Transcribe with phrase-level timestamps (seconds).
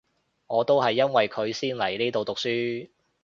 [0.47, 2.89] 我都係因為佢先嚟呢度讀書